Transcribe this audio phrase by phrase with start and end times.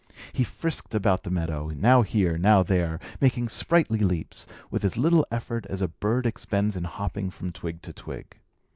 [0.33, 5.27] He frisked about the meadow, now here, now there, making sprightly leaps, with as little
[5.29, 8.39] effort as a bird expends in hopping from twig to twig.